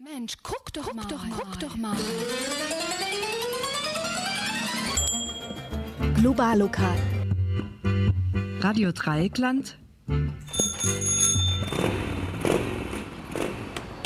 Mensch, 0.00 0.36
guck 0.44 0.72
doch 0.72 0.84
guck 0.84 0.94
mal, 0.94 1.04
doch, 1.06 1.24
guck 1.36 1.58
doch 1.58 1.76
mal. 1.76 1.96
Global 6.14 6.58
lokal. 6.58 6.96
Radio 8.60 8.92
Dreieckland. 8.92 9.76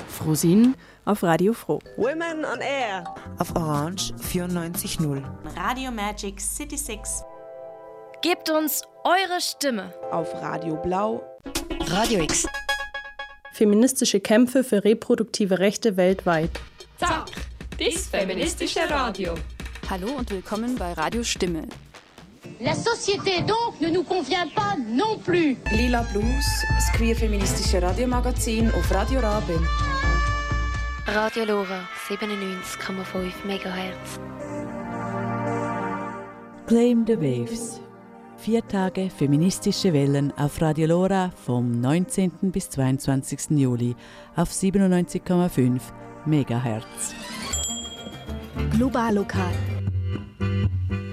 Frosin 0.08 0.74
auf 1.04 1.22
Radio 1.22 1.52
Froh. 1.52 1.80
Women 1.98 2.46
on 2.46 2.60
Air. 2.62 3.04
Auf 3.38 3.54
Orange 3.54 4.14
94.0. 4.14 5.22
Radio 5.58 5.90
Magic 5.90 6.40
City 6.40 6.78
6. 6.78 7.22
Gebt 8.22 8.48
uns 8.48 8.82
eure 9.04 9.42
Stimme. 9.42 9.92
Auf 10.10 10.32
Radio 10.40 10.76
Blau. 10.76 11.22
Radio 11.90 12.22
X. 12.22 12.46
Feministische 13.52 14.18
Kämpfe 14.20 14.64
für 14.64 14.82
reproduktive 14.82 15.58
Rechte 15.58 15.98
weltweit. 15.98 16.50
Zack, 16.98 17.26
das 17.78 18.06
feministische 18.06 18.80
Radio. 18.88 19.34
Hallo 19.90 20.12
und 20.16 20.30
willkommen 20.30 20.76
bei 20.76 20.94
Radio 20.94 21.22
Stimme. 21.22 21.68
La 22.60 22.74
société 22.74 23.42
donc 23.46 23.78
ne 23.80 23.90
nous 23.90 24.04
convient 24.04 24.48
pas 24.54 24.76
non 24.78 25.18
plus. 25.18 25.56
Lila 25.70 26.02
Blues, 26.12 26.46
das 26.74 26.90
queer-feministische 26.96 27.82
Radiomagazin 27.82 28.70
auf 28.70 28.90
Radio 28.90 29.20
Rabe. 29.20 29.60
Radio 31.06 31.44
Lora 31.44 31.86
97,5 32.08 33.44
MHz. 33.44 34.18
Claim 36.66 37.04
the 37.06 37.16
Waves. 37.20 37.81
Vier 38.42 38.66
Tage 38.66 39.08
feministische 39.08 39.92
Wellen 39.92 40.36
auf 40.36 40.60
Radio 40.60 40.88
Lora 40.88 41.30
vom 41.30 41.80
19. 41.80 42.50
bis 42.50 42.70
22. 42.70 43.50
Juli 43.50 43.94
auf 44.34 44.50
97,5 44.50 45.80
MHz. 46.26 47.14
Global 48.72 49.14
lokal. 49.14 49.52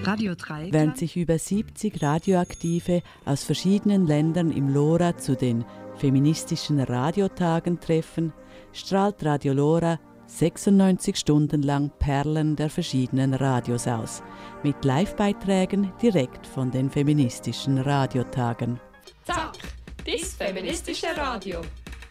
Radio 0.02 0.34
3. 0.34 0.70
Während 0.72 0.98
sich 0.98 1.18
über 1.18 1.38
70 1.38 2.02
Radioaktive 2.02 3.04
aus 3.26 3.44
verschiedenen 3.44 4.08
Ländern 4.08 4.50
im 4.50 4.74
Lora 4.74 5.16
zu 5.16 5.36
den 5.36 5.66
feministischen 5.98 6.80
Radiotagen 6.80 7.80
treffen, 7.80 8.34
strahlt 8.74 9.24
Radio 9.24 9.54
Lora 9.54 10.00
96 10.30 11.18
Stunden 11.18 11.64
lang 11.64 11.90
Perlen 11.98 12.56
der 12.56 12.70
verschiedenen 12.70 13.34
Radios 13.34 13.88
aus, 13.88 14.22
mit 14.64 14.86
Live-Beiträgen 14.86 15.92
direkt 16.02 16.46
von 16.46 16.70
den 16.70 16.90
feministischen 16.90 17.80
Radiotagen. 17.80 18.80
Zack, 19.26 19.58
das 20.06 20.34
feministische 20.36 21.08
Radio. 21.18 21.62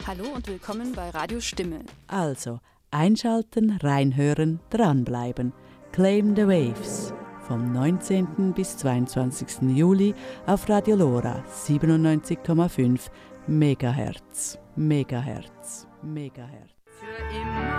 Hallo 0.05 0.25
und 0.35 0.47
willkommen 0.47 0.91
bei 0.93 1.09
Radio 1.11 1.39
Stimme. 1.39 1.79
Also, 2.07 2.59
einschalten, 2.91 3.79
reinhören, 3.81 4.59
dranbleiben. 4.69 5.53
Claim 5.93 6.35
the 6.35 6.45
Waves. 6.45 7.13
Vom 7.47 7.71
19. 7.71 8.53
bis 8.53 8.77
22. 8.77 9.75
Juli 9.75 10.13
auf 10.45 10.67
Radio 10.67 10.97
Lora 10.97 11.43
97,5 11.65 12.99
Megahertz. 13.47 14.59
Megahertz. 14.75 15.87
Megahertz. 16.03 16.75
Für 16.85 17.35
immer 17.35 17.78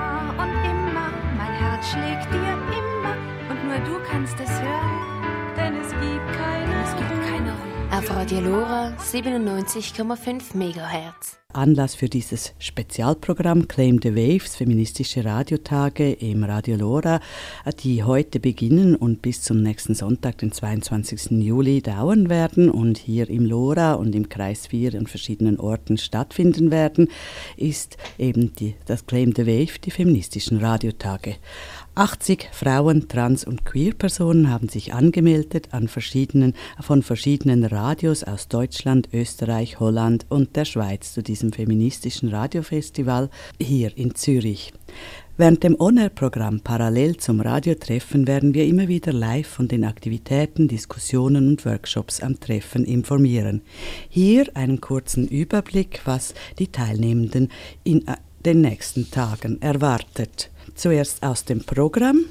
Herz 1.80 1.92
schlägt 1.92 2.32
dir 2.32 2.52
immer 2.76 3.16
und 3.48 3.64
nur 3.64 3.78
du 3.78 4.04
kannst 4.06 4.38
es 4.38 4.50
hören, 4.50 5.54
denn 5.56 5.76
es 5.80 5.88
gibt 5.88 6.32
keine, 6.36 6.82
es 6.82 6.96
gibt 6.96 7.22
keine 7.26 7.52
Ruhe. 7.52 7.98
Auf 7.98 8.10
Radio 8.10 8.40
Lora 8.40 8.92
97,5 8.98 10.54
MHz. 10.54 11.39
Anlass 11.52 11.94
für 11.94 12.08
dieses 12.08 12.52
Spezialprogramm 12.58 13.66
Claim 13.66 13.98
the 14.02 14.14
Waves, 14.14 14.56
feministische 14.56 15.24
Radiotage 15.24 16.12
im 16.12 16.44
Radio 16.44 16.76
Lora, 16.76 17.20
die 17.82 18.04
heute 18.04 18.40
beginnen 18.40 18.94
und 18.94 19.22
bis 19.22 19.42
zum 19.42 19.62
nächsten 19.62 19.94
Sonntag, 19.94 20.38
den 20.38 20.52
22. 20.52 21.42
Juli, 21.42 21.82
dauern 21.82 22.28
werden 22.28 22.70
und 22.70 22.98
hier 22.98 23.28
im 23.28 23.44
Lora 23.46 23.94
und 23.94 24.14
im 24.14 24.28
Kreis 24.28 24.66
4 24.68 24.94
an 24.94 25.06
verschiedenen 25.06 25.58
Orten 25.58 25.98
stattfinden 25.98 26.70
werden, 26.70 27.08
ist 27.56 27.96
eben 28.18 28.54
die, 28.54 28.74
das 28.86 29.06
Claim 29.06 29.32
the 29.34 29.46
Wave, 29.46 29.78
die 29.84 29.90
feministischen 29.90 30.58
Radiotage. 30.58 31.36
80 31.96 32.48
Frauen, 32.52 33.08
Trans- 33.08 33.44
und 33.44 33.64
Queer-Personen 33.64 34.48
haben 34.48 34.68
sich 34.68 34.94
angemeldet 34.94 35.68
an 35.72 35.88
verschiedenen, 35.88 36.54
von 36.80 37.02
verschiedenen 37.02 37.64
Radios 37.64 38.22
aus 38.22 38.48
Deutschland, 38.48 39.08
Österreich, 39.12 39.80
Holland 39.80 40.24
und 40.28 40.54
der 40.54 40.64
Schweiz 40.64 41.12
zu 41.12 41.22
diesem 41.22 41.39
feministischen 41.48 42.28
Radiofestival 42.28 43.30
hier 43.58 43.96
in 43.96 44.14
Zürich. 44.14 44.72
Während 45.40 45.62
dem 45.62 45.80
On-Air-Programm 45.80 46.60
parallel 46.60 47.16
zum 47.16 47.40
Radiotreffen 47.40 48.26
werden 48.26 48.52
wir 48.52 48.66
immer 48.66 48.88
wieder 48.88 49.14
live 49.14 49.46
von 49.46 49.68
den 49.68 49.84
Aktivitäten, 49.84 50.68
Diskussionen 50.68 51.48
und 51.48 51.64
Workshops 51.64 52.20
am 52.20 52.38
Treffen 52.38 52.84
informieren. 52.84 53.62
Hier 54.10 54.54
einen 54.54 54.82
kurzen 54.82 55.26
Überblick, 55.26 56.02
was 56.04 56.34
die 56.58 56.68
Teilnehmenden 56.68 57.50
in 57.84 58.04
den 58.44 58.60
nächsten 58.60 59.10
Tagen 59.10 59.62
erwartet. 59.62 60.50
Zuerst 60.74 61.22
aus 61.22 61.46
dem 61.46 61.60
Programm. 61.64 62.26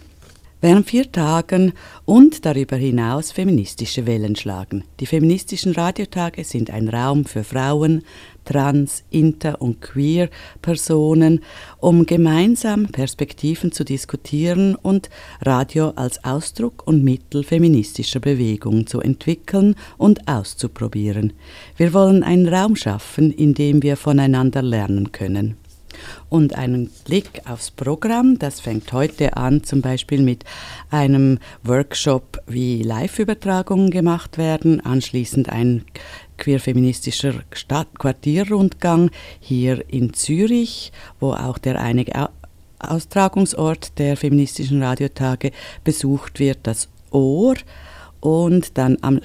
Während 0.61 0.89
vier 0.89 1.09
Tagen 1.09 1.71
und 2.03 2.45
darüber 2.45 2.75
hinaus 2.75 3.31
feministische 3.31 4.05
Wellen 4.05 4.35
schlagen. 4.35 4.83
Die 4.99 5.05
feministischen 5.05 5.71
Radiotage 5.71 6.43
sind 6.43 6.69
ein 6.69 6.89
Raum 6.89 7.23
für 7.23 7.45
Frauen, 7.45 8.03
Trans-, 8.43 9.05
Inter- 9.09 9.61
und 9.61 9.79
Queer-Personen, 9.79 11.39
um 11.77 12.05
gemeinsam 12.05 12.87
Perspektiven 12.87 13.71
zu 13.71 13.85
diskutieren 13.85 14.75
und 14.75 15.09
Radio 15.41 15.91
als 15.91 16.25
Ausdruck 16.25 16.85
und 16.85 17.05
Mittel 17.05 17.45
feministischer 17.45 18.19
Bewegung 18.19 18.85
zu 18.85 18.99
entwickeln 18.99 19.75
und 19.97 20.27
auszuprobieren. 20.27 21.31
Wir 21.77 21.93
wollen 21.93 22.21
einen 22.21 22.49
Raum 22.49 22.75
schaffen, 22.75 23.31
in 23.31 23.53
dem 23.53 23.81
wir 23.81 23.95
voneinander 23.95 24.61
lernen 24.61 25.13
können 25.13 25.55
und 26.29 26.55
einen 26.55 26.89
Blick 27.05 27.41
aufs 27.45 27.71
Programm. 27.71 28.39
Das 28.39 28.59
fängt 28.59 28.91
heute 28.93 29.37
an, 29.37 29.63
zum 29.63 29.81
Beispiel 29.81 30.21
mit 30.21 30.43
einem 30.89 31.39
Workshop, 31.63 32.41
wie 32.47 32.83
Live-Übertragungen 32.83 33.91
gemacht 33.91 34.37
werden, 34.37 34.81
anschließend 34.81 35.49
ein 35.49 35.85
queer-feministischer 36.37 37.33
Quartierrundgang 37.97 39.11
hier 39.39 39.83
in 39.89 40.13
Zürich, 40.13 40.91
wo 41.19 41.33
auch 41.33 41.57
der 41.57 41.79
einige 41.79 42.29
Austragungsort 42.79 43.99
der 43.99 44.17
feministischen 44.17 44.81
Radiotage 44.81 45.51
besucht 45.83 46.39
wird, 46.39 46.59
das 46.63 46.87
Ohr. 47.11 47.55
Und 48.21 48.77
dann 48.77 48.97
am 49.01 49.21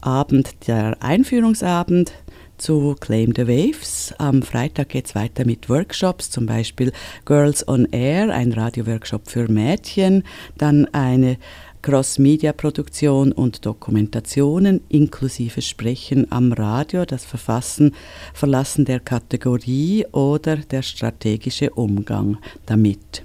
Abend 0.00 0.68
der 0.68 0.96
Einführungsabend 1.00 2.12
zu 2.58 2.94
Claim 3.00 3.32
the 3.34 3.46
Waves. 3.46 4.12
Am 4.18 4.42
Freitag 4.42 4.90
geht 4.90 5.06
es 5.06 5.14
weiter 5.14 5.46
mit 5.46 5.68
Workshops, 5.68 6.30
zum 6.30 6.46
Beispiel 6.46 6.92
Girls 7.24 7.66
on 7.66 7.86
Air, 7.92 8.34
ein 8.34 8.52
Radioworkshop 8.52 9.30
für 9.30 9.50
Mädchen, 9.50 10.24
dann 10.56 10.86
eine 10.92 11.38
Cross-Media-Produktion 11.82 13.32
und 13.32 13.64
Dokumentationen 13.64 14.80
inklusive 14.88 15.62
Sprechen 15.62 16.30
am 16.30 16.52
Radio, 16.52 17.04
das 17.04 17.24
Verfassen, 17.24 17.94
Verlassen 18.34 18.84
der 18.84 19.00
Kategorie 19.00 20.04
oder 20.12 20.56
der 20.56 20.82
strategische 20.82 21.70
Umgang 21.70 22.38
damit. 22.66 23.24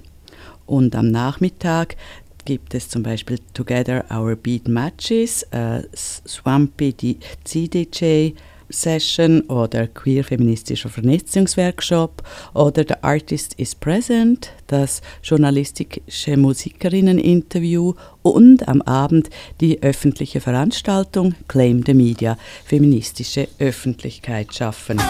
Und 0.66 0.94
am 0.94 1.10
Nachmittag 1.10 1.96
gibt 2.44 2.74
es 2.74 2.88
zum 2.88 3.02
Beispiel 3.02 3.38
Together 3.52 4.04
Our 4.10 4.36
Beat 4.36 4.68
Matches, 4.68 5.42
äh, 5.50 5.82
Swampy 5.94 7.18
CDJ, 7.44 8.32
Session 8.80 9.42
oder 9.42 9.86
queer-feministischer 9.86 10.88
Vernetzungsworkshop 10.88 12.22
oder 12.54 12.84
The 12.86 12.94
Artist 13.02 13.54
is 13.58 13.74
Present, 13.74 14.50
das 14.66 15.00
journalistische 15.22 16.36
Musikerinnen-Interview 16.36 17.94
und 18.22 18.68
am 18.68 18.82
Abend 18.82 19.30
die 19.60 19.82
öffentliche 19.82 20.40
Veranstaltung 20.40 21.34
Claim 21.48 21.82
the 21.86 21.94
Media, 21.94 22.36
feministische 22.64 23.48
Öffentlichkeit 23.58 24.54
schaffen. 24.54 25.00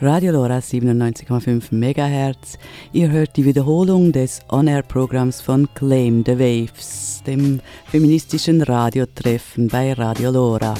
Radio 0.00 0.30
Lora 0.30 0.58
97,5 0.58 1.72
MHz. 1.72 2.56
Ihr 2.92 3.10
hört 3.10 3.36
die 3.36 3.44
Wiederholung 3.44 4.12
des 4.12 4.40
On-Air-Programms 4.48 5.40
von 5.40 5.68
Claim 5.74 6.22
the 6.24 6.38
Waves, 6.38 7.20
dem 7.26 7.58
feministischen 7.86 8.62
Radiotreffen 8.62 9.66
bei 9.66 9.92
Radio 9.94 10.30
Lora. 10.30 10.74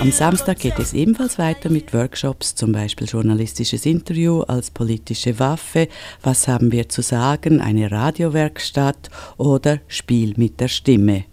Am 0.00 0.10
Samstag 0.10 0.58
geht 0.58 0.80
es 0.80 0.92
ebenfalls 0.92 1.38
weiter 1.38 1.70
mit 1.70 1.94
Workshops, 1.94 2.56
zum 2.56 2.72
Beispiel 2.72 3.06
journalistisches 3.06 3.86
Interview 3.86 4.40
als 4.40 4.72
politische 4.72 5.38
Waffe, 5.38 5.86
was 6.20 6.48
haben 6.48 6.72
wir 6.72 6.88
zu 6.88 7.00
sagen, 7.00 7.60
eine 7.60 7.92
Radiowerkstatt 7.92 9.08
oder 9.36 9.78
Spiel 9.86 10.34
mit 10.36 10.58
der 10.58 10.68
Stimme. 10.68 11.26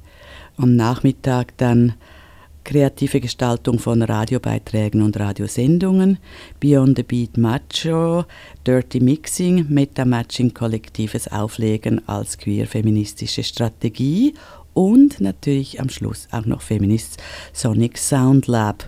Am 0.57 0.75
Nachmittag 0.75 1.57
dann 1.57 1.95
kreative 2.71 3.19
Gestaltung 3.19 3.79
von 3.79 4.01
Radiobeiträgen 4.01 5.01
und 5.01 5.19
Radiosendungen, 5.19 6.19
Beyond 6.61 6.95
the 6.95 7.03
Beat 7.03 7.37
Macho, 7.37 8.23
Dirty 8.65 9.01
Mixing, 9.01 9.65
Meta-Matching, 9.67 10.53
kollektives 10.53 11.27
Auflegen 11.27 12.07
als 12.07 12.37
queer-feministische 12.37 13.43
Strategie 13.43 14.35
und 14.73 15.19
natürlich 15.19 15.81
am 15.81 15.89
Schluss 15.89 16.29
auch 16.31 16.45
noch 16.45 16.61
Feminist 16.61 17.21
Sonic 17.51 17.97
Sound 17.97 18.47
Lab. 18.47 18.85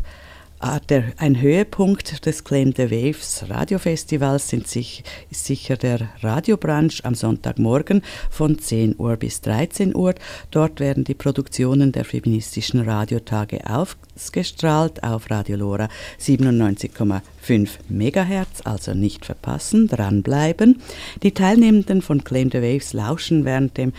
Ah, 0.66 0.80
der, 0.80 1.12
ein 1.18 1.42
Höhepunkt 1.42 2.26
des 2.26 2.46
Claim 2.46 2.74
the 2.74 2.90
Waves 2.90 3.44
Radiofestivals 3.50 4.48
sind 4.48 4.66
sich, 4.66 5.04
ist 5.30 5.44
sicher 5.44 5.76
der 5.76 6.08
Radiobrunch 6.22 7.04
am 7.04 7.16
Sonntagmorgen 7.16 8.02
von 8.30 8.58
10 8.58 8.96
Uhr 8.98 9.18
bis 9.18 9.42
13 9.42 9.94
Uhr. 9.94 10.16
Dort 10.52 10.80
werden 10.80 11.04
die 11.04 11.16
Produktionen 11.16 11.92
der 11.92 12.06
feministischen 12.06 12.80
Radiotage 12.80 13.60
ausgestrahlt 13.70 15.04
auf 15.04 15.30
Radio 15.30 15.58
Lora 15.58 15.90
97,5 16.22 17.70
MHz, 17.90 18.62
also 18.64 18.94
nicht 18.94 19.26
verpassen, 19.26 19.90
dranbleiben. 19.90 20.82
Die 21.24 21.34
Teilnehmenden 21.34 22.02
von 22.02 22.24
Claim 22.24 22.50
the 22.50 22.62
Waves 22.62 22.94
lauschen 22.94 23.44
während 23.44 23.76
dem 23.76 23.92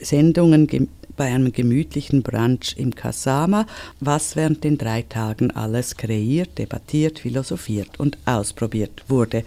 Sendungen 0.00 0.68
bei 1.20 1.26
einem 1.26 1.52
gemütlichen 1.52 2.22
Brunch 2.22 2.76
im 2.78 2.94
Kasama, 2.94 3.66
was 4.00 4.36
während 4.36 4.64
den 4.64 4.78
drei 4.78 5.02
Tagen 5.02 5.50
alles 5.50 5.98
kreiert, 5.98 6.56
debattiert, 6.56 7.18
philosophiert 7.18 8.00
und 8.00 8.16
ausprobiert 8.24 9.04
wurde. 9.08 9.44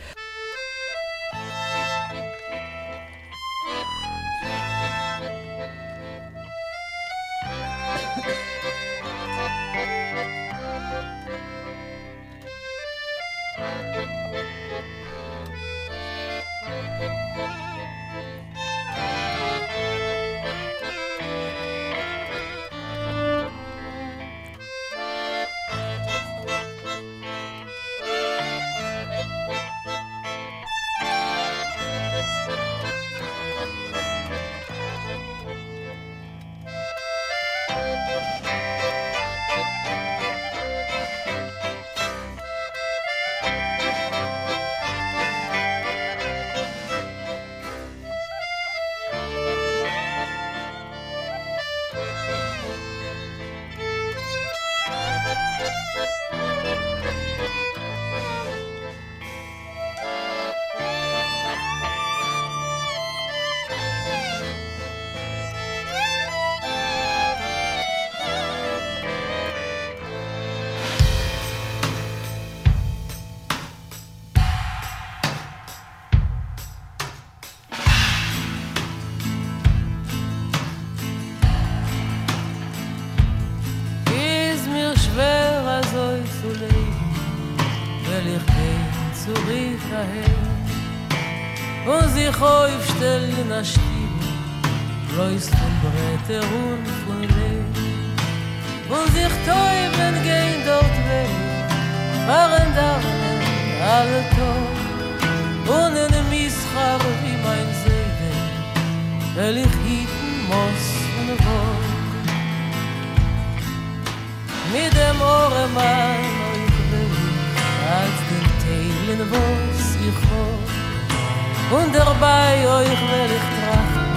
und 121.76 121.96
dabei 121.96 122.68
euch 122.68 123.02
will 123.12 123.32
ich 123.38 123.48
trachten. 123.58 124.12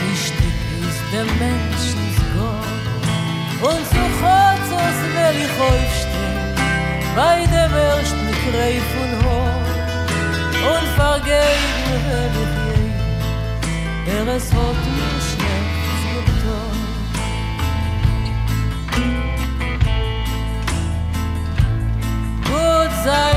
Wichtig 0.00 0.54
ist 0.88 1.02
der 1.12 1.26
Mensch, 1.42 1.86
ist 2.08 2.22
Gott. 2.36 2.72
Und 3.68 3.84
so 3.92 4.04
kurz, 4.20 4.66
aus 4.80 4.98
will 5.14 5.38
ich 5.46 5.56
euch 5.70 5.92
stehen, 6.02 6.46
bei 7.16 7.38
dem 7.54 7.72
ersten 7.90 8.28
Kreif 8.42 8.88
und 9.02 9.14
Hoch. 9.24 9.68
Und 10.72 10.88
vergeben 11.00 11.90
will 12.06 12.34
ich 12.42 12.54
jeden, 12.68 13.02
der 14.06 14.26
es 14.36 14.46
hat 14.52 14.80
mir 14.96 15.16
schlecht 15.28 15.82
getan. 16.26 16.76
Gut 22.44 22.92
sei 23.04 23.31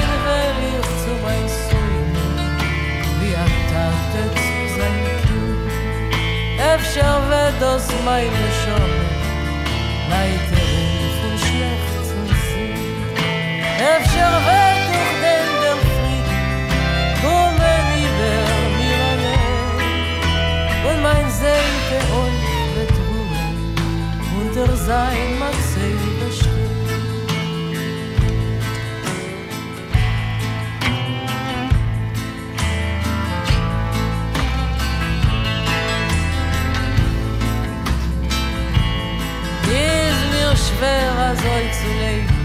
אפשר 6.76 7.20
ודוס 7.30 7.90
מי 8.06 8.30
נשום 8.30 8.90
מי 10.10 10.38
תרף 10.50 11.34
ושלח 11.34 12.04
צמסים 12.04 12.74
אפשר 13.78 14.38
ותוך 14.46 15.08
דן 15.22 15.48
דן 15.62 15.80
פריד 15.84 16.26
קומן 17.22 17.86
איבר 17.96 18.46
מירנה 18.78 19.38
ומיין 20.86 21.30
זה 21.30 21.56
אין 21.56 21.74
תאון 21.90 22.30
ותרו 22.76 23.26
ותר 24.50 24.76
זין 24.76 25.40
מה 25.40 25.50
soll 41.34 41.66
zu 41.80 41.90
leben. 42.04 42.38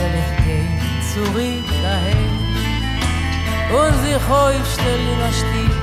Er 0.00 0.08
wird 0.14 0.32
gehen 0.44 0.78
zurück 1.12 1.68
dahin. 1.82 2.32
Und 3.78 3.94
sich 4.02 4.22
heu 4.28 4.54
stellen 4.74 5.08
in 5.14 5.18
der 5.24 5.34
Stiebe. 5.40 5.80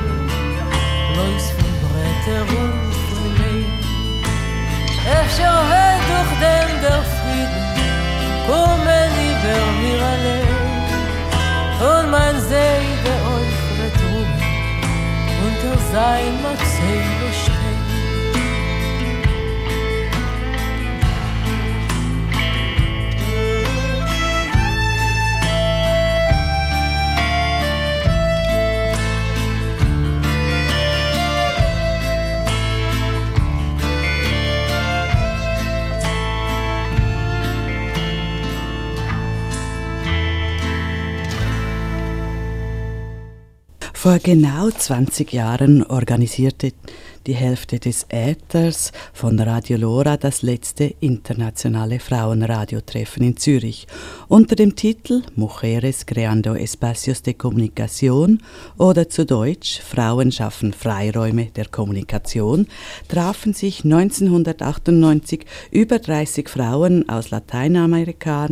Lois 1.16 1.46
von 1.56 1.74
Bretter 1.84 2.44
und 2.62 2.94
von 3.08 3.30
Leben. 3.40 3.80
Ich 5.18 5.30
schon 5.36 5.62
höre 5.72 6.00
durch 6.10 6.32
den 6.44 6.70
der 6.86 7.02
Frieden. 7.16 7.66
Kommen 8.48 9.12
über 9.30 9.60
mir 9.82 10.02
allein. 10.14 10.56
Und 11.90 12.12
mein 12.12 12.38
Seh 12.50 12.84
der 13.06 13.20
Eufretung. 13.36 14.28
Unter 15.46 15.78
sein 15.92 16.34
Maxeo 16.42 17.28
steht. 17.44 17.65
Vor 44.06 44.20
genau 44.20 44.70
20 44.70 45.34
Jahren 45.34 45.84
organisierte 45.84 46.74
die 47.26 47.34
Hälfte 47.34 47.80
des 47.80 48.06
Äthers 48.10 48.92
von 49.14 49.40
Radio 49.40 49.78
Lora 49.78 50.16
das 50.16 50.44
letzte 50.44 50.94
internationale 51.00 52.00
Frauenradiotreffen 52.00 53.24
in 53.24 53.38
Zürich. 53.38 53.88
Unter 54.28 54.56
dem 54.56 54.76
Titel 54.76 55.24
Mujeres 55.36 56.06
creando 56.06 56.54
espacios 56.54 57.24
de 57.24 57.34
comunicación 57.34 58.44
oder 58.78 59.10
zu 59.10 59.26
Deutsch 59.26 59.82
Frauen 59.82 60.32
schaffen 60.32 60.72
Freiräume 60.72 61.48
der 61.56 61.66
Kommunikation 61.66 62.68
trafen 63.08 63.54
sich 63.54 63.86
1998 63.86 65.48
über 65.72 65.98
30 65.98 66.48
Frauen 66.48 67.10
aus 67.10 67.32
Lateinamerika, 67.32 68.48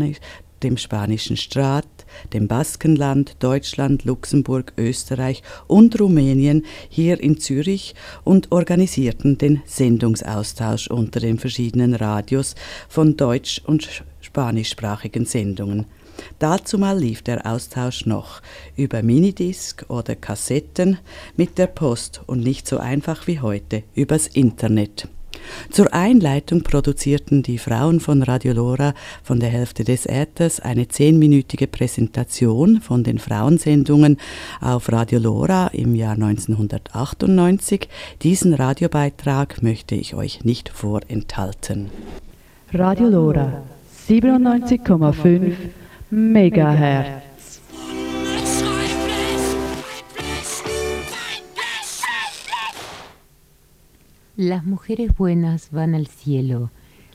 dem 0.64 0.78
spanischen 0.78 1.38
Staat, 1.38 1.86
dem 2.34 2.48
Baskenland, 2.48 3.36
Deutschland, 3.40 4.06
Luxemburg, 4.06 4.74
Österreich 4.78 5.44
und 5.68 6.00
Rumänien 6.00 6.66
hier 6.90 7.20
in 7.20 7.40
Zürich 7.40 7.96
und 8.24 8.52
organisierten 8.52 9.38
den 9.38 9.62
Sendungsaustausch 9.66 10.88
unter 10.88 11.20
den 11.20 11.40
verschiedenen 11.40 11.96
Radios 11.96 12.56
von 12.90 13.18
deutsch- 13.18 13.62
und 13.66 14.04
spanischsprachigen 14.22 15.26
Sendungen. 15.26 15.86
Dazumal 16.40 17.00
lief 17.00 17.22
der 17.22 17.46
Austausch 17.46 18.06
noch 18.06 18.42
über 18.76 19.02
Minidisc 19.02 19.86
oder 19.90 20.16
Kassetten 20.16 20.98
mit 21.36 21.58
der 21.58 21.68
Post 21.68 22.22
und 22.28 22.42
nicht 22.42 22.68
so 22.68 22.78
einfach 22.78 23.28
wie 23.28 23.40
heute 23.40 23.84
übers 23.96 24.28
Internet. 24.28 25.08
Zur 25.70 25.94
Einleitung 25.94 26.64
produzierten 26.64 27.44
die 27.44 27.58
Frauen 27.58 28.00
von 28.00 28.22
Radio 28.24 28.54
Lora 28.54 28.94
von 29.24 29.40
der 29.40 29.50
Hälfte 29.50 29.84
des 29.84 30.06
Äthers 30.06 30.60
eine 30.60 30.88
zehnminütige 30.88 31.68
Präsentation 31.68 32.82
von 32.82 33.04
den 33.04 33.20
Frauensendungen 33.20 34.18
auf 34.62 34.92
Radio 34.92 35.20
Lora 35.20 35.68
im 35.68 35.96
Jahr 35.96 36.14
1998. 36.14 37.88
Diesen 38.22 38.54
Radiobeitrag 38.54 39.64
möchte 39.64 39.96
ich 39.96 40.16
euch 40.16 40.44
nicht 40.44 40.70
vorenthalten. 40.70 41.90
Radio 42.74 43.08
Lora 43.08 43.64
97,5 44.08 45.54
Megahertz. 46.10 47.33
Las 54.36 54.66
mujeres 54.66 55.16
buenas 55.16 55.70
van 55.70 55.94
al 55.94 56.08
cielo, 56.08 56.72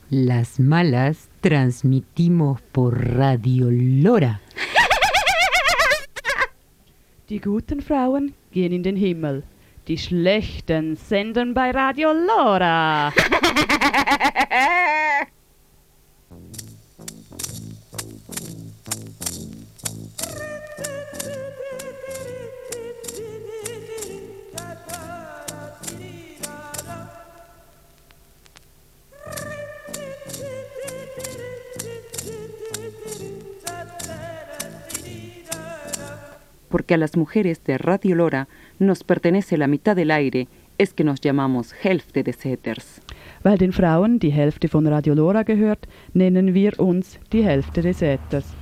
las 0.09 0.57
malas 0.57 1.27
transmitimos 1.41 2.61
por 2.71 3.17
Radio 3.17 3.67
Lora. 3.69 4.39
Die 7.27 7.41
guten 7.41 7.81
Frauen 7.81 8.35
gehen 8.53 8.71
in 8.71 8.83
den 8.83 8.95
Himmel, 8.95 9.43
die 9.89 9.97
schlechten 9.97 10.95
senden 10.95 11.53
bei 11.53 11.71
Radio 11.71 12.13
Lora. 12.13 13.11
porque 36.69 36.93
a 36.93 36.97
las 36.97 37.17
mujeres 37.17 37.63
de 37.63 37.77
Radio 37.77 38.15
Lora 38.15 38.47
nos 38.79 39.03
pertenece 39.03 39.57
la 39.57 39.67
mitad 39.67 39.95
del 39.95 40.11
aire, 40.11 40.47
es 40.77 40.93
que 40.93 41.03
nos 41.03 41.19
llamamos 41.19 41.73
Hälfte 41.83 42.23
des 42.23 42.45
Äthers. 42.45 43.01
Weil 43.43 43.57
den 43.57 43.73
Frauen 43.73 44.19
die 44.19 44.31
Hälfte 44.31 44.67
von 44.67 44.87
Radio 44.87 45.13
Lora 45.13 45.43
gehört, 45.43 45.87
nennen 46.13 46.53
wir 46.53 46.79
uns 46.79 47.19
die 47.31 47.43
Hälfte 47.43 47.81
des 47.81 48.01
Äthers. 48.01 48.58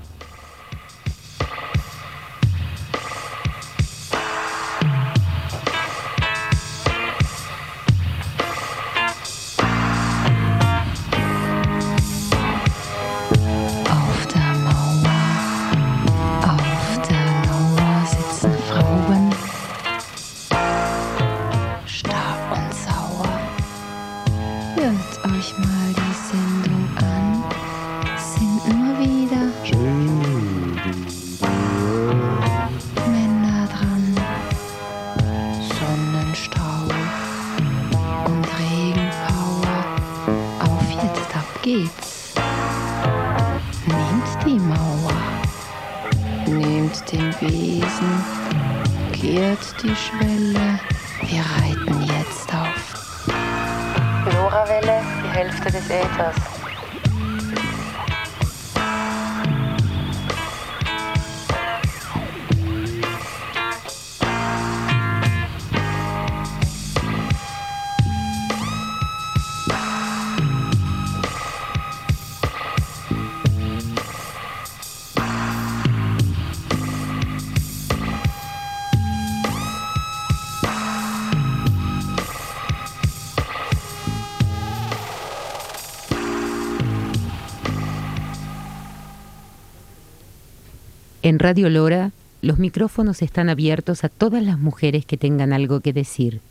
En 91.23 91.39
Radio 91.39 91.69
Lora, 91.69 92.11
los 92.41 92.59
micrófonos 92.59 93.21
están 93.21 93.49
abiertos 93.49 94.03
a 94.03 94.09
todas 94.09 94.43
las 94.43 94.59
mujeres 94.59 95.05
que 95.05 95.17
tengan 95.17 95.51
algo 95.51 95.81
que 95.81 95.93
decir. 95.93 96.41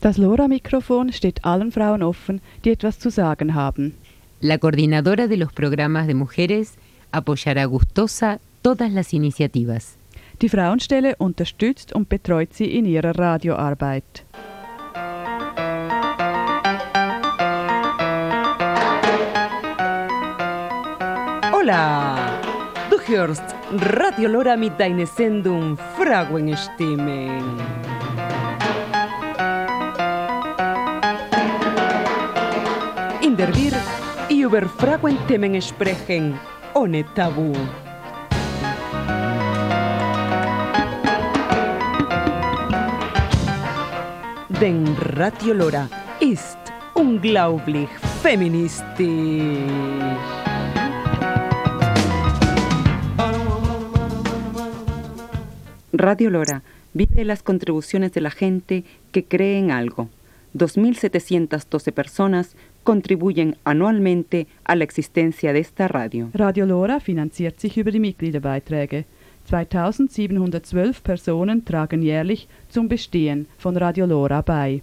Das 0.00 0.18
Lora-Mikrofon 0.18 1.12
steht 1.12 1.40
allen 1.42 1.72
Frauen 1.72 2.02
offen, 2.02 2.40
die 2.64 2.70
etwas 2.70 2.98
zu 2.98 3.10
sagen 3.10 3.54
haben. 3.54 3.94
La 4.40 4.58
coordinadora 4.58 5.28
de 5.28 5.36
los 5.36 5.52
programas 5.52 6.06
de 6.06 6.14
mujeres 6.14 6.74
apoyará 7.12 7.66
gustosa 7.66 8.40
todas 8.62 8.90
las 8.92 9.12
iniciativas. 9.12 9.96
Die 10.40 10.48
Frauenstelle 10.48 11.16
unterstützt 11.18 11.92
und 11.92 12.08
betreut 12.08 12.54
sie 12.54 12.76
in 12.78 12.86
ihrer 12.86 13.16
Radioarbeit. 13.18 14.24
Hola! 21.52 22.29
Hörst 23.10 23.42
Radio 23.96 24.28
Lora 24.28 24.56
mit 24.56 24.78
deiner 24.78 25.04
Sendung 25.04 25.76
Frauenstimmen. 25.98 27.42
In 33.20 33.36
der 33.36 33.48
wir 33.56 33.72
über 34.28 34.62
Frauenthemen 34.62 35.60
sprechen, 35.60 36.38
ohne 36.72 37.04
Tabu. 37.16 37.52
Denn 44.60 44.86
Radio 45.16 45.54
Lora 45.54 45.88
ist 46.20 46.58
unglaublich 46.94 47.88
feministisch. 48.22 50.39
Radio 56.00 56.30
Lora 56.30 56.62
vive 56.94 57.26
las 57.26 57.42
contribuciones 57.42 58.12
de 58.12 58.22
la 58.22 58.30
gente 58.30 58.84
que 59.12 59.24
cree 59.24 59.58
en 59.58 59.70
algo. 59.70 60.08
2.712 60.54 61.92
personas 61.92 62.56
contribuyen 62.84 63.56
anualmente 63.64 64.46
a 64.64 64.76
la 64.76 64.84
existencia 64.84 65.52
de 65.52 65.58
esta 65.58 65.88
radio. 65.88 66.30
Radio 66.32 66.64
Lora 66.64 67.00
finanziert 67.00 67.60
sich 67.60 67.76
über 67.76 67.92
die 67.92 68.00
Mitgliederbeiträge. 68.00 69.04
2712 69.50 71.02
Personen 71.02 71.66
tragen 71.66 72.02
jährlich 72.02 72.48
zum 72.70 72.88
Bestehen 72.88 73.46
von 73.58 73.76
Radio 73.76 74.06
Lora 74.06 74.40
bei. 74.40 74.80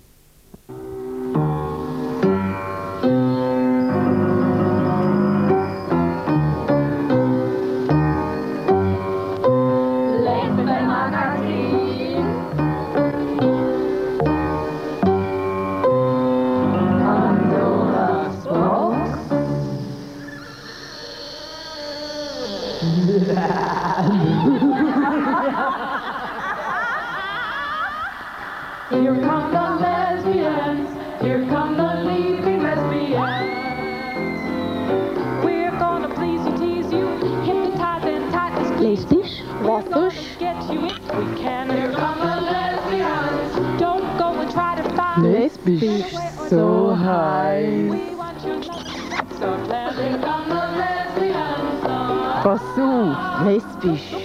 Posso? 52.43 53.15
Respisch. 53.45 54.15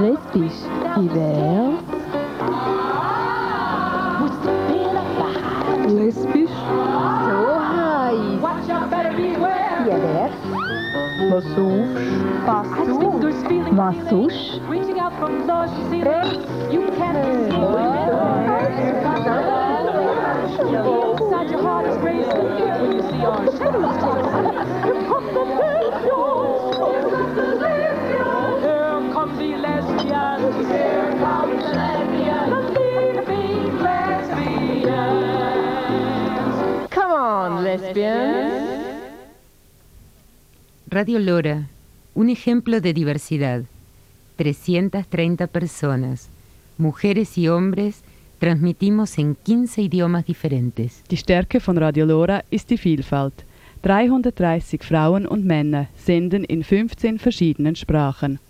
Respisch. 0.00 0.60
Ideal. 0.96 1.76
Respisch. 5.88 6.56
So 7.26 7.38
high. 7.60 8.40
Watch 8.40 8.68
Vasouche. 11.28 12.00
Vasouche. 12.46 13.20
Vasouche. 13.72 14.60
Reaching 14.68 14.98
out 14.98 15.12
from 15.18 15.46
you 16.70 16.86
can 16.96 17.16
Inside 21.20 21.50
your 21.50 21.62
heart 21.62 21.86
is 21.86 21.96
when 21.98 22.16
you 22.16 23.02
see 23.10 23.24
our 23.24 23.46
shadows. 23.58 24.00
Come 36.90 37.12
on, 37.12 37.64
lesbians. 37.64 38.29
Radio 40.92 41.20
Lora, 41.20 41.68
un 42.14 42.30
ejemplo 42.30 42.80
de 42.80 42.92
diversidad. 42.92 43.62
330 44.38 45.46
personas, 45.46 46.30
mujeres 46.78 47.38
y 47.38 47.46
hombres, 47.46 48.02
transmitimos 48.40 49.16
en 49.18 49.36
15 49.36 49.82
idiomas 49.82 50.26
diferentes. 50.26 51.04
Die 51.08 51.16
Stärke 51.16 51.60
von 51.60 51.78
Radio 51.78 52.06
Lora 52.06 52.44
ist 52.50 52.70
die 52.70 52.76
Vielfalt. 52.76 53.44
330 53.82 54.82
Frauen 54.82 55.28
und 55.28 55.44
Männer 55.44 55.86
senden 55.94 56.42
in 56.42 56.64
15 56.64 57.20
verschiedenen 57.20 57.76
Sprachen. 57.76 58.40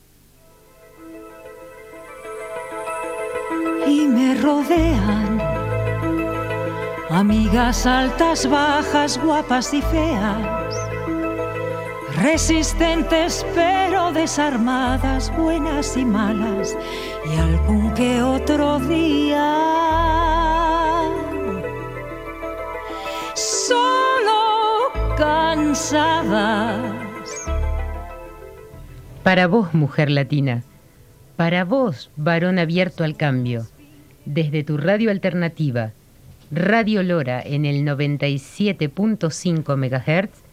Y 3.87 4.07
me 4.07 4.35
rodean 4.41 5.41
amigas 7.11 7.85
altas, 7.85 8.49
bajas, 8.49 9.19
guapas 9.19 9.75
y 9.75 9.83
feas 9.83 10.60
resistentes 12.21 13.47
pero 13.55 14.13
desarmadas, 14.13 15.35
buenas 15.37 15.97
y 15.97 16.05
malas, 16.05 16.77
y 17.25 17.39
algún 17.39 17.95
que 17.95 18.23
otro 18.23 18.79
día. 18.81 19.57
Solo 23.35 24.91
cansadas. 25.17 26.93
Para 29.23 29.47
vos, 29.47 29.73
mujer 29.75 30.11
latina, 30.11 30.63
para 31.37 31.65
vos, 31.65 32.11
varón 32.17 32.59
abierto 32.59 33.03
al 33.03 33.17
cambio, 33.17 33.67
desde 34.27 34.63
tu 34.63 34.77
radio 34.77 35.11
alternativa, 35.11 35.93
Radio 36.51 37.03
Lora 37.03 37.41
en 37.41 37.65
el 37.65 37.85
97.5 37.85 39.77
MHz, 39.77 40.50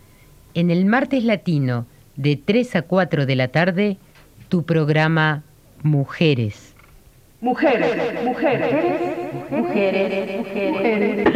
en 0.58 0.72
el 0.72 0.86
martes 0.86 1.24
latino 1.24 1.86
de 2.16 2.36
3 2.36 2.78
a 2.78 2.82
4 2.82 3.28
de 3.28 3.36
la 3.36 3.50
tarde 3.50 3.98
tu 4.50 4.64
programa 4.64 5.44
Mujeres. 5.84 6.74
Mujeres, 7.42 8.24
mujeres, 8.24 8.74
mujeres, 9.52 10.38
mujeres. 10.40 11.28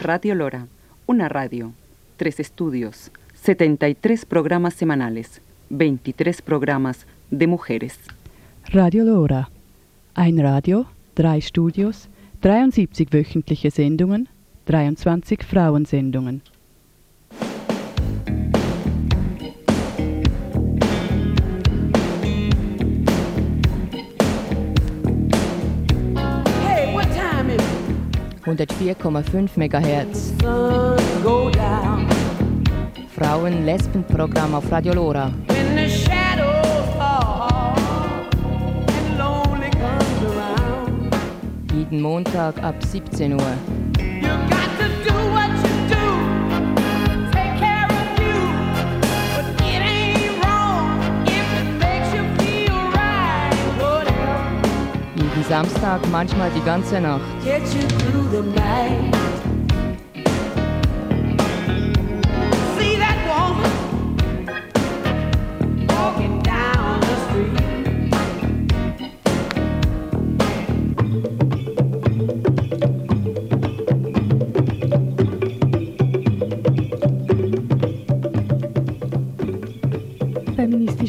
Radio 0.00 0.34
Lora, 0.34 0.66
una 1.06 1.28
radio, 1.28 1.72
tres 2.16 2.40
estudios, 2.40 3.12
73 3.34 4.24
programas 4.24 4.74
semanales, 4.74 5.40
23 5.70 6.42
programas 6.42 7.06
de 7.30 7.46
mujeres. 7.46 8.00
Radio 8.72 9.04
Lora, 9.04 9.50
ein 10.16 10.38
Radio, 10.38 10.86
drei 11.14 11.40
Studios, 11.40 12.08
73 12.40 13.06
wöchentliche 13.12 13.70
Sendungen, 13.70 14.28
23 14.66 15.44
Frauensendungen. 15.44 16.42
Hey, 26.66 26.92
what 26.92 27.06
time 27.14 27.50
is 27.50 27.62
it? 27.62 28.44
104,5 28.44 29.56
MHz. 29.56 30.34
Frauen-Lesben-Programm 33.14 34.54
auf 34.56 34.70
Radio 34.72 34.94
Lora. 34.94 35.32
Jeden 41.72 42.00
Montag 42.00 42.60
ab 42.64 42.74
17 42.84 43.32
Uhr. 43.34 43.75
Samstag, 55.48 56.00
manchmal 56.10 56.50
die 56.50 56.64
ganze 56.64 57.00
Nacht. 57.00 57.22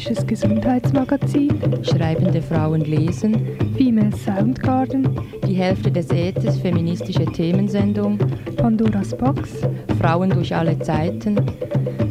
Feministisches 0.08 0.26
Gesundheitsmagazin. 0.26 1.60
Schreibende 1.82 2.40
Frauen 2.40 2.80
lesen. 2.80 3.58
Female 3.76 4.10
Soundgarden. 4.16 5.06
Die 5.46 5.52
Hälfte 5.52 5.92
des 5.92 6.08
Äthers, 6.10 6.58
feministische 6.60 7.26
Themensendung. 7.26 8.16
Pandoras 8.56 9.14
Box. 9.14 9.50
Frauen 10.00 10.30
durch 10.30 10.54
alle 10.54 10.78
Zeiten. 10.78 11.36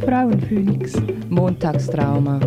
Frauenphoenix. 0.06 0.94
Montagstrauma. 1.30 2.40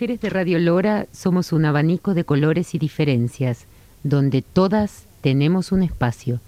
Mujeres 0.00 0.22
de 0.22 0.30
Radio 0.30 0.58
Lora 0.58 1.06
somos 1.12 1.52
un 1.52 1.66
abanico 1.66 2.14
de 2.14 2.24
colores 2.24 2.74
y 2.74 2.78
diferencias, 2.78 3.66
donde 4.02 4.40
todas 4.40 5.04
tenemos 5.20 5.72
un 5.72 5.82
espacio. 5.82 6.40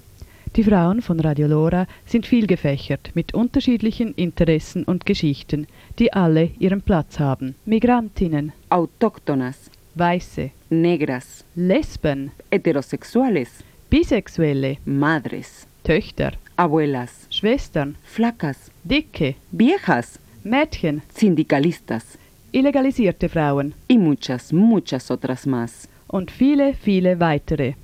Die 0.56 0.64
Frauen 0.64 1.02
von 1.02 1.18
Radio 1.18 1.48
Lora 1.48 1.86
sind 2.06 2.24
vielgefächert 2.24 3.10
mit 3.12 3.34
unterschiedlichen 3.34 4.14
Interessen 4.16 4.84
und 4.84 5.04
Geschichten, 5.04 5.66
die 5.98 6.10
alle 6.14 6.52
ihren 6.60 6.80
Platz 6.80 7.18
haben. 7.18 7.54
Migrantinnen, 7.66 8.54
Autóctonas, 8.70 9.70
Weiße, 9.96 10.50
negras, 10.70 11.44
Lesben, 11.54 12.30
heterosexuales, 12.50 13.50
Bisexuelle, 13.90 14.78
madres, 14.86 15.66
Töchter, 15.84 16.38
abuelas, 16.56 17.26
Schwestern, 17.28 17.96
flacas, 18.02 18.70
Dicke, 18.82 19.34
viejas, 19.50 20.18
Mädchen, 20.42 21.02
sindicalistas 21.14 22.16
illegalisierte 22.52 23.28
Frauen 23.28 23.74
y 23.88 23.98
muchas, 23.98 24.52
muchas 24.52 25.10
otras 25.10 25.46
más. 25.46 25.88
und 26.12 26.30
viele, 26.30 26.74
viele 26.74 27.16
weitere. 27.16 27.76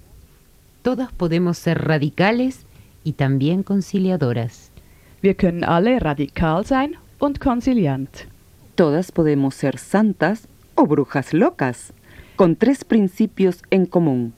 Todas 0.83 1.11
podemos 1.12 1.59
ser 1.59 1.88
radicales 1.88 2.66
y 3.02 3.14
también 3.14 3.62
conciliadoras. 3.62 4.70
Wir 5.22 5.35
können 5.35 5.64
alle 5.64 5.98
radikal 5.98 6.64
sein 6.64 6.96
und 7.18 7.40
konsiliant. 7.40 8.26
Todas 8.76 9.11
podemos 9.11 9.54
ser 9.54 9.78
santas 9.78 10.46
o 10.76 10.87
brujas 10.87 11.33
locas, 11.33 11.92
con 12.37 12.54
tres 12.54 12.85
principios 12.85 13.62
en 13.70 13.87
común. 13.87 14.35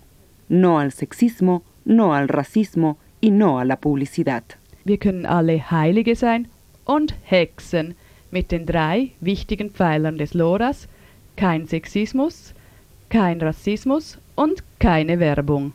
No 0.48 0.78
al 0.78 0.92
sexismo, 0.92 1.62
no 1.84 2.14
al 2.14 2.28
racismo 2.28 2.96
y 3.20 3.30
no 3.32 3.58
a 3.58 3.64
la 3.64 3.76
publicidad. 3.76 4.44
Wir 4.84 4.98
können 4.98 5.26
alle 5.26 5.62
Heilige 5.70 6.16
sein 6.16 6.48
und 6.86 7.14
Hexen 7.24 7.96
mit 8.30 8.52
den 8.52 8.66
drei 8.66 9.10
wichtigen 9.20 9.70
Pfeilern 9.70 10.18
des 10.18 10.34
Loras, 10.34 10.88
kein 11.36 11.66
Sexismus, 11.66 12.54
kein 13.08 13.40
Rassismus 13.40 14.18
und 14.36 14.62
keine 14.78 15.18
Werbung. 15.18 15.72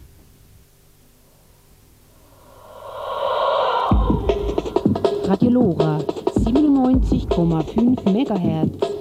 Radio 5.28 5.50
Lora 5.50 5.98
97,5 6.38 8.06
MHz. 8.06 8.96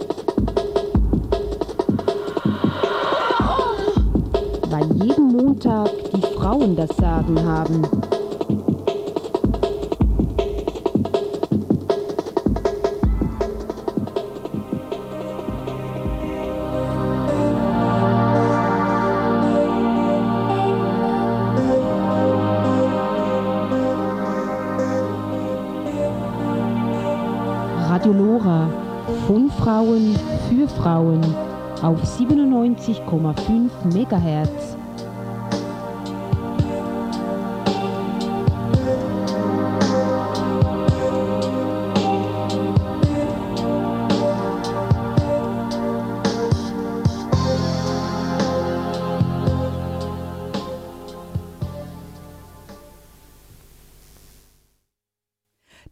Weil 4.70 5.04
jeden 5.04 5.28
Montag 5.28 5.90
die 6.14 6.22
Frauen 6.34 6.74
das 6.76 6.96
Sagen 6.96 7.38
haben. 7.44 7.82
Lora 28.44 28.68
von 29.26 29.50
Frauen 29.50 30.14
für 30.48 30.68
Frauen 30.68 31.22
auf 31.82 32.02
97,5 32.02 33.70
MHz. 33.84 34.83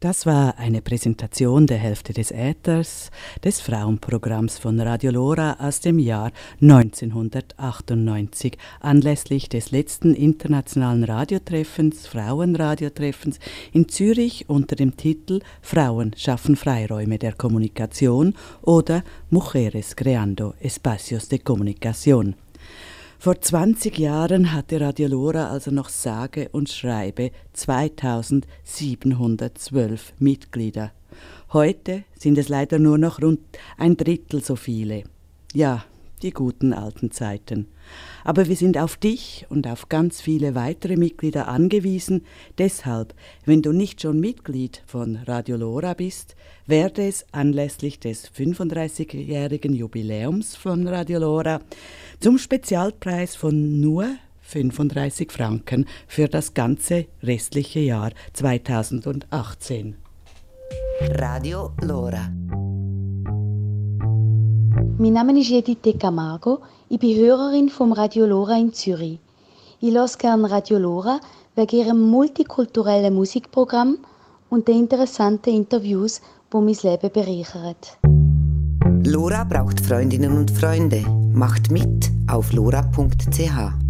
Das 0.03 0.27
war 0.27 0.59
eine 0.59 0.83
Präsentation 0.83 1.69
der 1.69 1.79
Hälfte 1.79 2.13
des 2.13 2.33
Äthers 2.33 3.13
des 3.45 3.61
Frauenprogramms 3.61 4.59
von 4.59 4.81
Radio 4.81 5.13
Lora 5.13 5.59
aus 5.61 5.79
dem 5.79 6.01
Jahr 6.01 6.33
1998 6.61 8.59
anlässlich 8.81 9.49
des 9.49 9.71
letzten 9.71 10.15
internationalen 10.15 11.05
Radiotreffens, 11.05 12.09
Frauenradiotreffens 12.09 13.39
in 13.73 13.89
Zürich 13.89 14.49
unter 14.49 14.75
dem 14.75 14.97
Titel 14.97 15.39
Frauen 15.61 16.11
schaffen 16.17 16.57
Freiräume 16.57 17.21
der 17.21 17.35
Kommunikation 17.35 18.35
oder 18.61 19.05
Mujeres 19.31 19.95
creando 19.95 20.55
espacios 20.59 21.29
de 21.29 21.39
comunicación. 21.39 22.35
Vor 23.23 23.41
20 23.41 23.99
Jahren 24.01 24.53
hatte 24.53 24.81
Radio 24.81 25.07
Lora 25.07 25.51
also 25.51 25.71
noch 25.71 25.91
sage 25.91 26.49
und 26.51 26.69
schreibe 26.69 27.31
2712 27.53 30.15
Mitglieder. 30.19 30.91
Heute 31.53 32.03
sind 32.19 32.37
es 32.37 32.49
leider 32.49 32.81
nur 32.81 32.99
noch 32.99 33.23
rund 33.23 33.39
ein 33.79 33.97
Drittel 33.97 34.43
so 34.43 34.57
viele. 34.57 35.05
Ja, 35.55 35.85
die 36.23 36.33
guten 36.33 36.73
alten 36.73 37.13
Zeiten. 37.13 37.69
Aber 38.25 38.49
wir 38.49 38.57
sind 38.57 38.79
auf 38.79 38.97
dich 38.97 39.47
und 39.49 39.67
auf 39.67 39.89
ganz 39.89 40.21
viele 40.21 40.55
weitere 40.55 40.97
Mitglieder 40.97 41.49
angewiesen. 41.49 42.25
Deshalb, 42.59 43.15
wenn 43.45 43.63
du 43.63 43.73
nicht 43.73 44.03
schon 44.03 44.21
Mitglied 44.21 44.83
von 44.87 45.17
Radio 45.17 45.57
Lora 45.57 45.95
bist, 45.95 46.37
werde 46.67 47.07
es 47.07 47.27
anlässlich 47.33 47.99
des 48.01 48.31
35-jährigen 48.33 49.75
Jubiläums 49.75 50.57
von 50.57 50.87
Radio 50.87 51.19
Lora 51.19 51.61
zum 52.21 52.39
Spezialpreis 52.39 53.35
von 53.35 53.81
nur 53.81 54.07
35 54.43 55.33
Franken 55.33 55.87
für 56.07 56.29
das 56.29 56.55
ganze 56.55 57.07
restliche 57.23 57.81
Jahr 57.81 58.13
2018. 58.33 59.97
Radio 61.19 61.73
Lora. 61.81 62.31
Mein 64.99 65.15
Name 65.15 65.39
ist 65.39 65.51
Edith 65.51 65.99
Camargo. 65.99 66.61
Ich 66.89 66.99
bin 66.99 67.17
Hörerin 67.17 67.69
vom 67.69 67.93
Radio 67.93 68.27
Lora 68.27 68.59
in 68.59 68.73
Zürich. 68.73 69.19
Ich 69.81 69.93
höre 69.93 70.07
gerne 70.19 70.51
Radio 70.51 70.79
Lora 70.79 71.19
wegen 71.57 71.77
ihrem 71.77 72.01
multikulturellen 72.11 73.15
Musikprogramm 73.15 73.99
und 74.51 74.69
den 74.69 74.81
interessanten 74.81 75.51
Interviews, 75.51 76.21
die 76.53 76.57
mein 76.57 76.77
Leben 76.83 77.11
bereichern. 77.13 77.75
Lora 79.05 79.45
braucht 79.45 79.81
Freundinnen 79.81 80.37
und 80.37 80.51
Freunde. 80.51 81.03
Macht 81.33 81.71
mit 81.71 82.11
auf 82.29 82.53
lora.ch. 82.53 83.82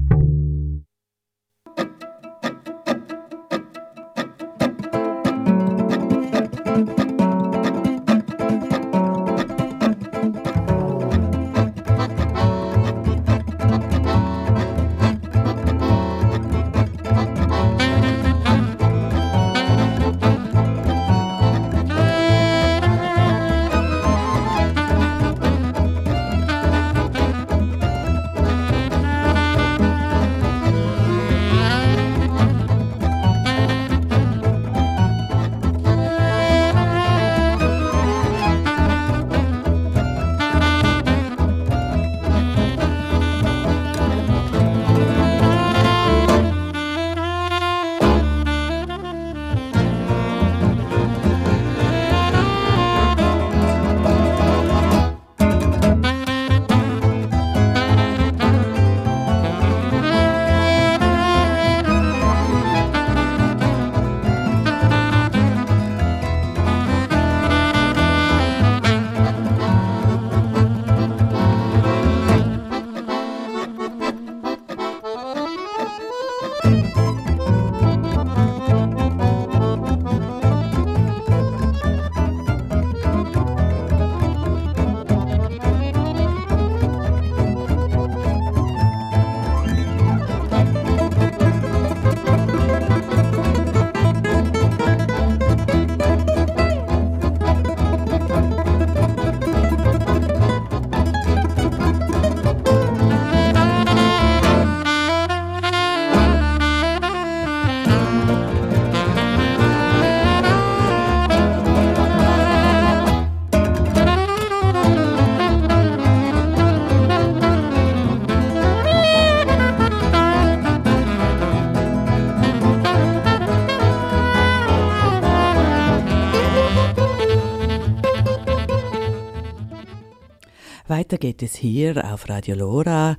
Weiter 131.02 131.18
geht 131.18 131.42
es 131.42 131.56
hier 131.56 132.12
auf 132.12 132.28
Radio 132.28 132.54
Lora 132.54 133.16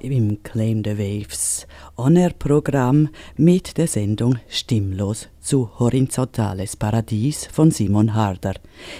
im 0.00 0.42
Claim 0.42 0.82
the 0.82 0.96
Waves 0.96 1.66
On-Air-Programm 1.98 3.10
mit 3.36 3.76
der 3.76 3.86
Sendung 3.86 4.38
Stimmlos 4.48 5.28
zu 5.38 5.78
Horizontales 5.78 6.74
Paradies 6.74 7.44
von 7.52 7.70
Simon 7.70 8.14
Harder. 8.14 8.54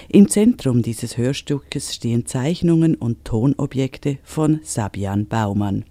Im 0.09 0.29
Zentrum 0.29 0.83
dieses 0.83 1.17
Hörstückes 1.17 1.95
stehen 1.95 2.27
Zeichnungen 2.27 2.93
und 2.93 3.25
Tonobjekte 3.25 4.19
von 4.21 4.59
Sabian 4.61 5.25
Baumann. 5.25 5.83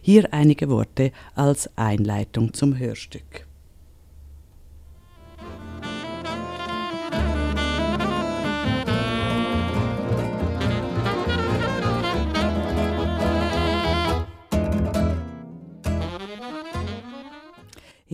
Hier 0.00 0.32
einige 0.32 0.70
Worte 0.70 1.12
als 1.34 1.68
Einleitung 1.76 2.54
zum 2.54 2.78
Hörstück. 2.78 3.47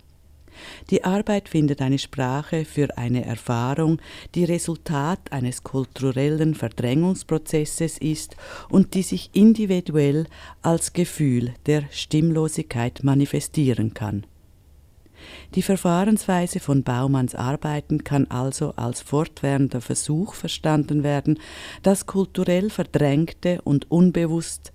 Die 0.90 1.04
Arbeit 1.04 1.48
findet 1.48 1.82
eine 1.82 1.98
Sprache 1.98 2.64
für 2.64 2.96
eine 2.98 3.24
Erfahrung, 3.24 3.98
die 4.34 4.44
Resultat 4.44 5.32
eines 5.32 5.62
kulturellen 5.62 6.54
Verdrängungsprozesses 6.54 7.98
ist 7.98 8.36
und 8.68 8.94
die 8.94 9.02
sich 9.02 9.30
individuell 9.32 10.26
als 10.62 10.92
Gefühl 10.92 11.54
der 11.66 11.84
Stimmlosigkeit 11.90 13.00
manifestieren 13.02 13.94
kann. 13.94 14.26
Die 15.54 15.62
Verfahrensweise 15.62 16.60
von 16.60 16.82
Baumanns 16.82 17.34
Arbeiten 17.34 18.04
kann 18.04 18.26
also 18.30 18.74
als 18.76 19.00
fortwährender 19.00 19.80
Versuch 19.80 20.34
verstanden 20.34 21.02
werden, 21.02 21.38
das 21.82 22.06
kulturell 22.06 22.70
Verdrängte 22.70 23.60
und 23.62 23.90
Unbewusste 23.90 24.72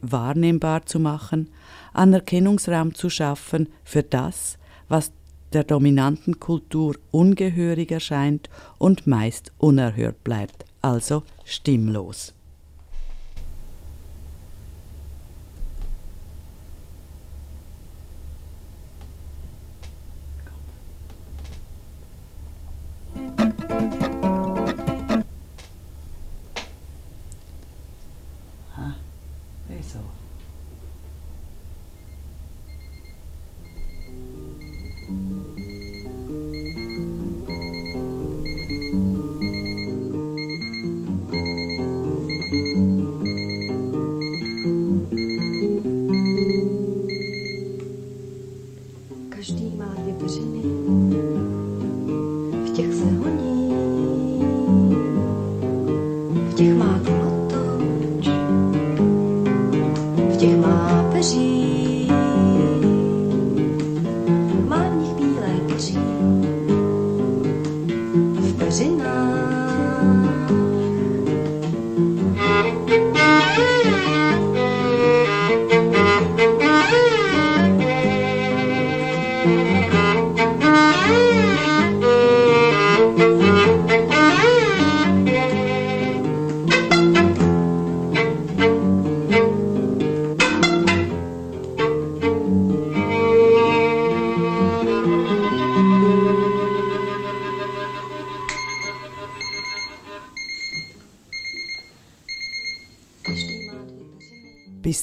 wahrnehmbar 0.00 0.86
zu 0.86 0.98
machen, 0.98 1.50
Anerkennungsraum 1.92 2.94
zu 2.94 3.10
schaffen 3.10 3.68
für 3.84 4.02
das, 4.02 4.58
was 4.88 5.12
der 5.52 5.64
dominanten 5.64 6.40
Kultur 6.40 6.96
ungehörig 7.10 7.90
erscheint 7.90 8.50
und 8.78 9.06
meist 9.06 9.52
unerhört 9.58 10.22
bleibt, 10.24 10.64
also 10.82 11.22
stimmlos. 11.44 12.35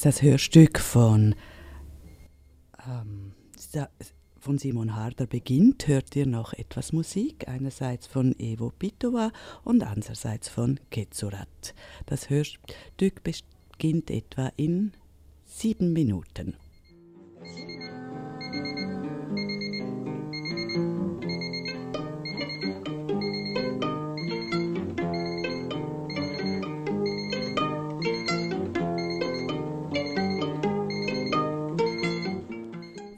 Das 0.04 0.20
Hörstück 0.20 0.80
von, 0.80 1.34
ähm, 2.86 3.32
von 4.38 4.58
Simon 4.58 4.94
Harder 4.94 5.26
beginnt, 5.26 5.88
hört 5.88 6.14
ihr 6.14 6.26
noch 6.26 6.52
etwas 6.52 6.92
Musik, 6.92 7.48
einerseits 7.48 8.06
von 8.06 8.38
Evo 8.38 8.70
Pitova 8.70 9.32
und 9.64 9.82
andererseits 9.82 10.50
von 10.50 10.78
Ketsurat. 10.90 11.74
Das 12.04 12.28
Hörstück 12.28 13.22
beginnt 13.22 14.10
etwa 14.10 14.52
in 14.56 14.92
sieben 15.46 15.94
Minuten. 15.94 16.58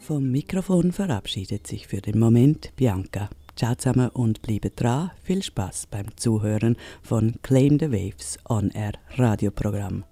Vom 0.07 0.31
Mikrofon 0.31 0.93
verabschiedet 0.93 1.67
sich 1.67 1.89
für 1.89 2.01
den 2.01 2.21
Moment 2.21 2.71
Bianca. 2.77 3.29
Ciao 3.57 3.75
zusammen 3.75 4.09
und 4.11 4.41
bleibt 4.41 4.81
dran. 4.81 5.11
Viel 5.25 5.43
Spaß 5.43 5.89
beim 5.89 6.17
Zuhören 6.17 6.77
von 7.03 7.35
Claim 7.43 7.77
the 7.81 7.91
Waves 7.91 8.39
On 8.49 8.71
Air 8.71 8.93
Radioprogramm. 9.17 10.05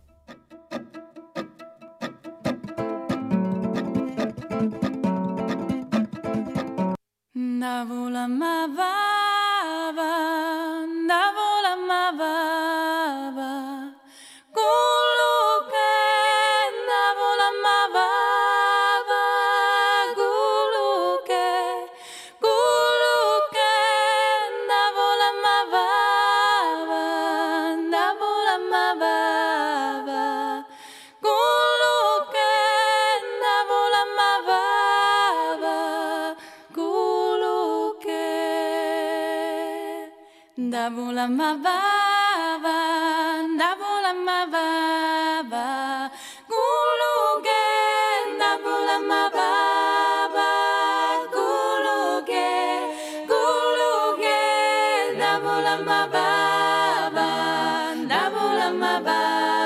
Navola 7.35 8.27
mavava, 8.27 9.04
Vulamavava, 41.25 42.77
da 43.57 43.71
vulamavava, 43.81 45.65
gulugen, 46.53 48.27
da 48.39 48.51
vulamavava, 48.65 50.51
gulugen, 51.33 52.83
gulugen, 53.31 55.19
da 55.19 55.33
vulamavava, 55.41 57.29
da 58.07 58.23
vulamavava. 58.29 59.64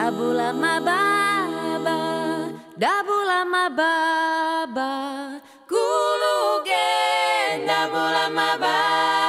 Dabula 0.00 0.48
mababa, 0.56 1.98
dabula 2.80 3.44
mababa, 3.52 4.92
guluge, 5.68 6.88
dabula 7.68 8.24
mababa, 8.32 9.19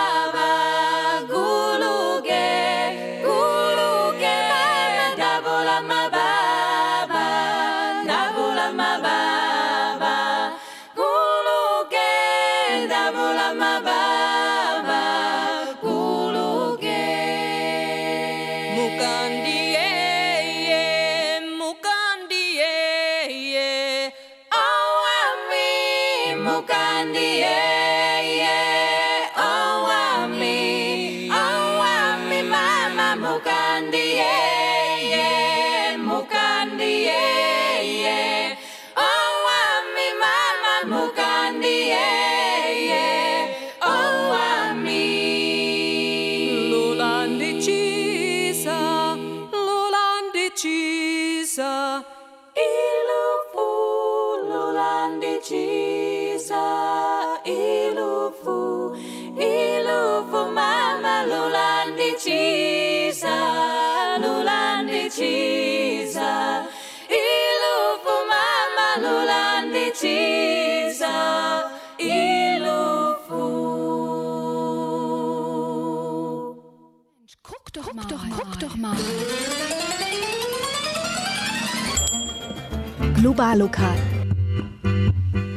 Globallokal. 83.32 83.96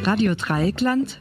Radio 0.04 0.36
Dreieckland. 0.36 1.20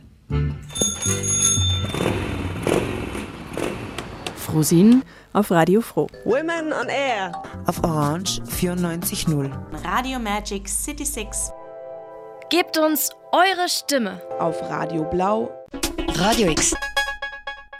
Frosin 4.36 5.02
auf 5.34 5.50
Radio 5.50 5.82
Froh. 5.82 6.08
Women 6.26 6.72
on 6.72 6.90
Air. 6.90 7.32
Auf 7.66 7.84
Orange 7.84 8.40
94.0. 8.44 9.50
Radio 9.84 10.20
Magic 10.20 10.70
City 10.70 11.04
6. 11.04 11.52
Gebt 12.52 12.78
uns 12.78 13.10
eure 13.32 13.68
Stimme. 13.68 14.22
Auf 14.38 14.62
Radio 14.70 15.06
Blau. 15.06 15.50
Radio 16.20 16.52
X. 16.52 16.76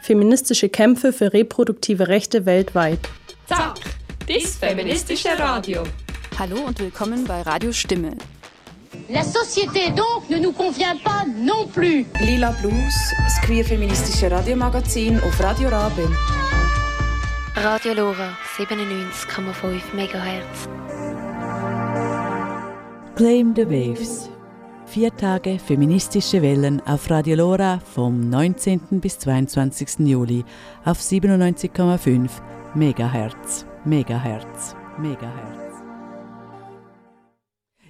Feministische 0.00 0.68
Kämpfe 0.68 1.12
für 1.12 1.32
reproduktive 1.32 2.08
Rechte 2.08 2.44
weltweit. 2.44 2.98
Zack, 3.46 3.76
das 4.26 4.56
feministische 4.56 5.38
Radio. 5.38 5.84
Hallo 6.40 6.56
und 6.66 6.80
willkommen 6.80 7.24
bei 7.24 7.42
Radio 7.42 7.70
Stimme. 7.70 8.16
La 9.10 9.22
société 9.22 9.90
donc 9.90 10.28
ne 10.30 10.38
nous 10.38 10.52
convient 10.52 10.96
pas 11.04 11.24
non 11.36 11.66
plus. 11.66 12.06
Lila 12.20 12.52
Blues, 12.60 12.94
das 13.18 13.40
queer-feministische 13.46 14.30
Radiomagazin 14.30 15.18
auf 15.20 15.38
Radio 15.40 15.68
Rabe. 15.68 16.08
Radio 17.56 17.94
Lora 17.94 18.30
97,5 18.56 19.94
MHz. 19.94 20.68
Claim 23.16 23.54
the 23.54 23.64
Waves. 23.66 24.28
Vier 24.86 25.14
Tage 25.16 25.58
feministische 25.58 26.42
Wellen 26.42 26.80
auf 26.86 27.10
Radio 27.10 27.36
Lora 27.36 27.80
vom 27.94 28.28
19. 28.28 29.00
bis 29.00 29.18
22. 29.18 30.00
Juli 30.00 30.44
auf 30.84 30.98
97,5 30.98 32.28
Megahertz. 32.74 33.66
Megahertz. 33.84 34.74
Megahertz. 34.98 35.63